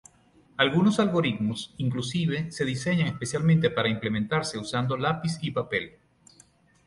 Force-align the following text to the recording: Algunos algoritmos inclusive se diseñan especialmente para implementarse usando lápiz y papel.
Algunos 0.57 0.99
algoritmos 0.99 1.75
inclusive 1.77 2.51
se 2.51 2.65
diseñan 2.65 3.05
especialmente 3.05 3.69
para 3.69 3.87
implementarse 3.87 4.57
usando 4.57 4.97
lápiz 4.97 5.37
y 5.43 5.51
papel. 5.51 5.99